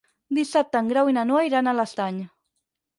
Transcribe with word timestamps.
Dissabte 0.37 0.81
en 0.81 0.89
Grau 0.93 1.13
i 1.13 1.17
na 1.19 1.27
Noa 1.33 1.47
iran 1.51 1.69
a 1.69 1.77
l'Estany. 1.79 2.21